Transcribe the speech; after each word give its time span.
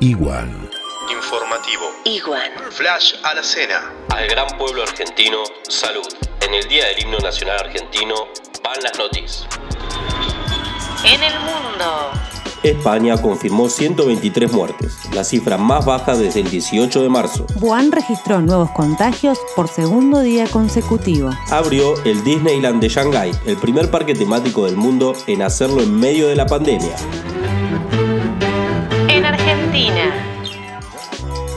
Igual. 0.00 0.70
Informativo. 1.10 1.84
Igual. 2.04 2.50
Flash 2.70 3.14
a 3.22 3.34
la 3.34 3.42
cena. 3.42 3.92
Al 4.10 4.26
gran 4.26 4.46
pueblo 4.58 4.82
argentino, 4.82 5.38
salud. 5.68 6.06
En 6.40 6.52
el 6.52 6.68
Día 6.68 6.86
del 6.86 7.02
Himno 7.02 7.18
Nacional 7.18 7.58
Argentino 7.60 8.14
van 8.62 8.82
las 8.82 8.98
noticias. 8.98 9.46
En 11.04 11.22
el 11.22 11.38
mundo. 11.40 12.10
España 12.64 13.20
confirmó 13.20 13.68
123 13.68 14.50
muertes, 14.50 14.96
la 15.12 15.22
cifra 15.22 15.58
más 15.58 15.84
baja 15.84 16.16
desde 16.16 16.40
el 16.40 16.50
18 16.50 17.02
de 17.02 17.08
marzo. 17.10 17.46
Wuhan 17.60 17.92
registró 17.92 18.40
nuevos 18.40 18.70
contagios 18.70 19.38
por 19.54 19.68
segundo 19.68 20.20
día 20.20 20.46
consecutivo. 20.46 21.30
Abrió 21.50 22.02
el 22.04 22.24
Disneyland 22.24 22.80
de 22.80 22.88
Shanghái, 22.88 23.32
el 23.44 23.58
primer 23.58 23.90
parque 23.90 24.14
temático 24.14 24.64
del 24.64 24.76
mundo 24.76 25.14
en 25.26 25.42
hacerlo 25.42 25.82
en 25.82 25.94
medio 25.94 26.26
de 26.26 26.36
la 26.36 26.46
pandemia. 26.46 26.96
En 29.84 29.98
Argentina. 29.98 30.74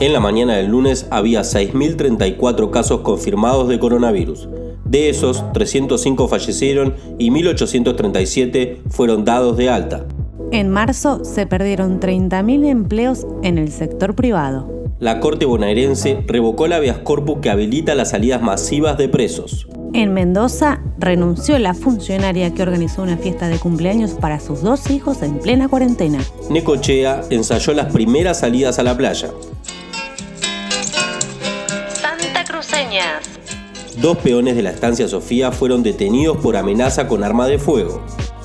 En 0.00 0.12
la 0.12 0.20
mañana 0.20 0.56
del 0.56 0.68
lunes 0.68 1.06
había 1.10 1.42
6.034 1.42 2.70
casos 2.70 3.00
confirmados 3.02 3.68
de 3.68 3.78
coronavirus. 3.78 4.48
De 4.84 5.10
esos, 5.10 5.52
305 5.52 6.28
fallecieron 6.28 6.94
y 7.18 7.30
1.837 7.30 8.78
fueron 8.88 9.24
dados 9.24 9.56
de 9.56 9.68
alta. 9.68 10.06
En 10.52 10.70
marzo 10.70 11.24
se 11.24 11.46
perdieron 11.46 12.00
30.000 12.00 12.66
empleos 12.66 13.26
en 13.42 13.58
el 13.58 13.70
sector 13.70 14.14
privado. 14.14 14.73
La 15.04 15.20
Corte 15.20 15.44
bonaerense 15.44 16.24
revocó 16.26 16.66
la 16.66 16.76
habeas 16.76 16.96
corpus 16.96 17.40
que 17.40 17.50
habilita 17.50 17.94
las 17.94 18.12
salidas 18.12 18.40
masivas 18.40 18.96
de 18.96 19.10
presos. 19.10 19.68
En 19.92 20.14
Mendoza 20.14 20.80
renunció 20.98 21.58
la 21.58 21.74
funcionaria 21.74 22.54
que 22.54 22.62
organizó 22.62 23.02
una 23.02 23.18
fiesta 23.18 23.48
de 23.48 23.58
cumpleaños 23.58 24.12
para 24.12 24.40
sus 24.40 24.62
dos 24.62 24.88
hijos 24.88 25.20
en 25.20 25.40
plena 25.40 25.68
cuarentena. 25.68 26.20
Necochea 26.48 27.20
ensayó 27.28 27.74
las 27.74 27.92
primeras 27.92 28.40
salidas 28.40 28.78
a 28.78 28.82
la 28.82 28.96
playa. 28.96 29.28
Santa 31.92 32.42
Cruceñas. 32.44 33.28
Dos 34.00 34.16
peones 34.16 34.56
de 34.56 34.62
la 34.62 34.70
estancia 34.70 35.06
Sofía 35.06 35.52
fueron 35.52 35.82
detenidos 35.82 36.38
por 36.38 36.56
amenaza 36.56 37.08
con 37.08 37.24
arma 37.24 37.46
de 37.46 37.58
fuego. 37.58 38.02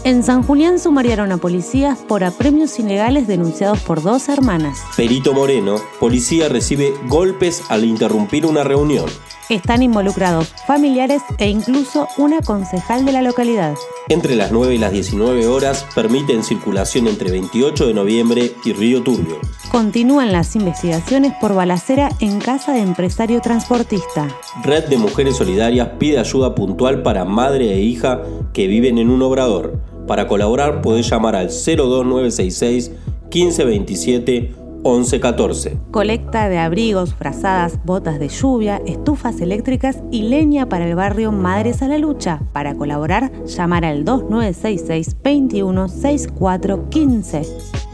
En 0.10 0.24
San 0.24 0.42
Julián 0.42 0.80
sumariaron 0.80 1.32
a 1.32 1.38
policías 1.38 2.00
por 2.00 2.24
apremios 2.24 2.80
ilegales 2.80 3.28
denunciados 3.28 3.80
por 3.82 4.02
dos 4.02 4.28
hermanas. 4.28 4.80
Perito 4.98 5.36
Moreno, 5.36 5.76
policía 6.00 6.50
recibe 6.50 6.96
golpes 7.06 7.62
al 7.70 7.86
interrumpir 7.86 8.48
una 8.48 8.64
reunión. 8.64 9.06
Están 9.50 9.84
involucrados 9.84 10.52
familiares 10.66 11.22
e 11.38 11.50
incluso 11.50 12.08
una 12.18 12.42
concejal 12.42 13.06
de 13.06 13.12
la 13.12 13.22
localidad. 13.22 13.76
Entre 14.08 14.36
las 14.36 14.52
9 14.52 14.74
y 14.74 14.78
las 14.80 14.92
19 14.92 15.46
horas 15.46 15.86
permiten 15.94 16.44
circulación 16.44 17.06
entre 17.06 17.30
28 17.30 17.86
de 17.86 17.94
noviembre 17.94 18.52
y 18.66 18.74
Río 18.74 19.04
Turbio. 19.04 19.38
Continúan 19.72 20.32
las 20.32 20.56
investigaciones 20.56 21.34
por 21.40 21.54
balacera 21.54 22.10
en 22.20 22.40
casa 22.40 22.74
de 22.74 22.80
empresario 22.80 23.42
transportista. 23.42 24.28
Red 24.64 24.86
de 24.86 24.98
Mujeres 24.98 25.38
Solidarias 25.38 25.90
pide 26.00 26.18
ayuda 26.18 26.56
puntual 26.56 27.04
para 27.04 27.26
madre 27.26 27.74
e 27.74 27.82
hija 27.82 28.24
que 28.54 28.66
viven 28.66 28.98
en 28.98 29.12
un 29.12 29.22
obrador. 29.22 29.80
Para 30.10 30.28
colaborar 30.28 30.82
podés 30.82 31.08
llamar 31.08 31.36
al 31.36 31.50
02966 31.50 32.90
1527 33.32 34.56
1114. 34.84 35.78
Colecta 35.92 36.50
de 36.50 36.58
abrigos, 36.58 37.14
frazadas, 37.14 37.78
botas 37.86 38.18
de 38.18 38.28
lluvia, 38.28 38.82
estufas 38.88 39.40
eléctricas 39.40 40.00
y 40.10 40.24
leña 40.24 40.68
para 40.68 40.88
el 40.88 40.96
barrio 40.96 41.32
Madres 41.32 41.84
a 41.84 41.88
la 41.88 42.00
Lucha. 42.00 42.42
Para 42.54 42.74
colaborar, 42.74 43.32
llamar 43.46 43.86
al 43.86 44.04
2966 44.04 45.16
216415. 45.24 47.44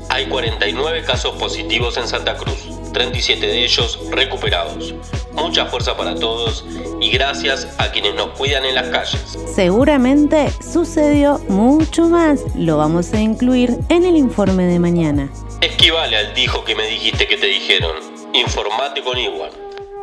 Hay 0.08 0.28
49 0.28 1.04
casos 1.06 1.36
positivos 1.36 1.98
en 1.98 2.08
Santa 2.08 2.38
Cruz, 2.38 2.70
37 2.94 3.46
de 3.46 3.66
ellos 3.66 4.00
recuperados. 4.10 4.96
Mucha 5.36 5.66
fuerza 5.66 5.96
para 5.96 6.16
todos 6.16 6.66
y 7.02 7.10
gracias 7.12 7.68
a 7.78 7.92
quienes 7.92 8.16
nos 8.16 8.30
cuidan 8.30 8.66
en 8.66 8.76
las 8.76 8.88
calles. 8.88 9.38
Seguramente 9.54 10.52
sucedió 10.62 11.40
mucho 11.50 12.08
más. 12.08 12.42
Lo 12.56 12.78
vamos 12.78 13.14
a 13.14 13.20
incluir 13.20 13.78
en 13.90 14.06
el 14.06 14.16
informe 14.16 14.66
de 14.66 14.80
mañana. 14.80 15.30
Esquivale 15.62 16.18
al 16.18 16.34
dijo 16.34 16.64
que 16.64 16.76
me 16.76 16.88
dijiste 16.88 17.28
que 17.28 17.38
te 17.38 17.48
dijeron. 17.48 17.92
Informate 18.34 19.02
con 19.04 19.18
igual. 19.18 19.52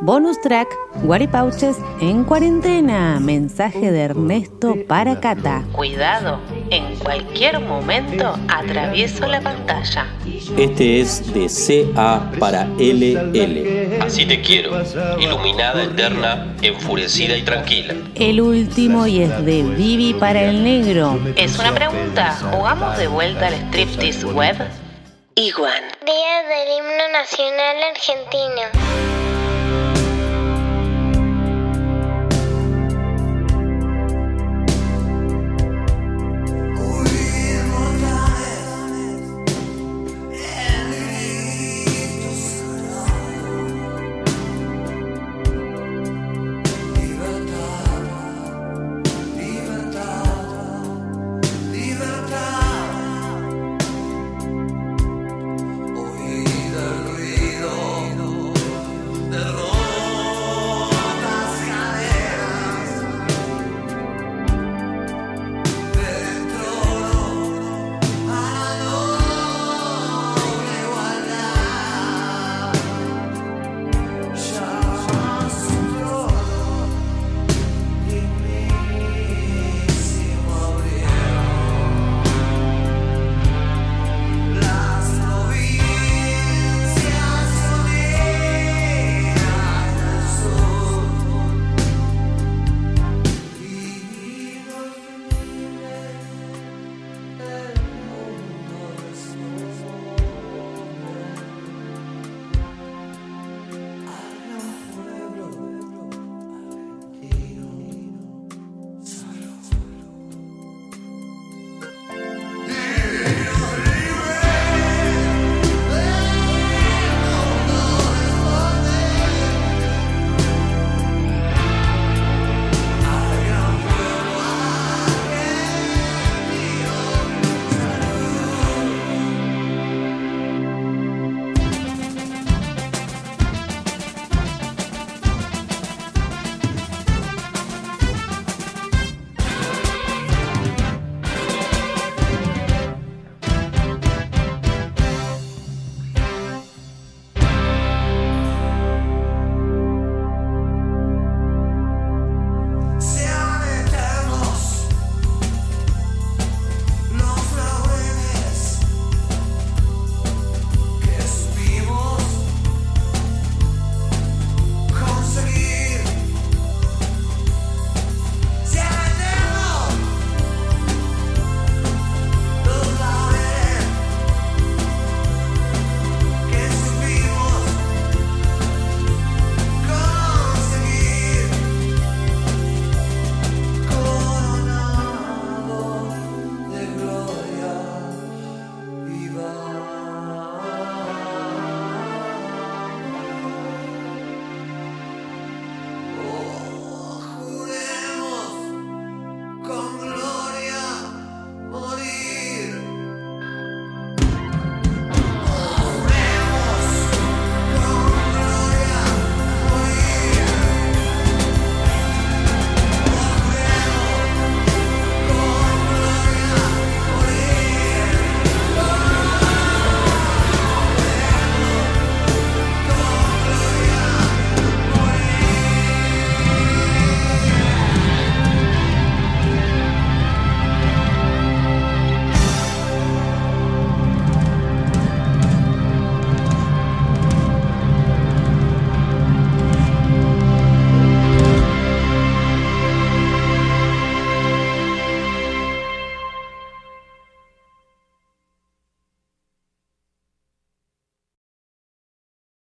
Bonus 0.01 0.41
track, 0.41 0.69
Guaripauches 1.05 1.77
en 2.01 2.25
cuarentena. 2.25 3.21
Mensaje 3.21 3.93
de 3.93 4.01
Ernesto 4.01 4.75
para 4.89 5.21
Cata. 5.21 5.65
Cuidado, 5.73 6.41
en 6.73 6.97
cualquier 6.97 7.61
momento 7.61 8.35
atravieso 8.49 9.27
la 9.27 9.41
pantalla. 9.43 10.07
Este 10.57 11.01
es 11.01 11.33
de 11.35 11.47
CA 11.95 12.31
para 12.39 12.65
LL. 12.79 14.01
Así 14.03 14.25
te 14.25 14.41
quiero, 14.41 14.83
iluminada, 15.21 15.85
eterna, 15.85 16.55
enfurecida 16.63 17.37
y 17.37 17.43
tranquila. 17.43 17.95
El 18.15 18.41
último 18.41 19.07
y 19.07 19.23
es 19.23 19.45
de 19.45 19.63
Vivi 19.63 20.15
para 20.15 20.43
el 20.45 20.65
negro. 20.65 21.21
Es 21.37 21.59
una 21.59 21.75
pregunta. 21.75 22.39
¿Jugamos 22.53 22.97
de 22.97 23.07
vuelta 23.07 23.49
al 23.49 23.55
striptease 23.55 24.27
web? 24.27 24.57
Iguan. 25.35 25.83
Día 26.07 26.43
del 26.49 26.79
himno 26.79 27.09
nacional 27.13 27.77
argentino. 27.91 29.12